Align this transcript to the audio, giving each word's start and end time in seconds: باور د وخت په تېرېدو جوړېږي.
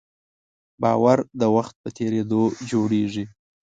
باور 0.81 1.17
د 1.39 1.43
وخت 1.55 1.75
په 1.83 1.89
تېرېدو 1.97 2.41
جوړېږي. 2.69 3.23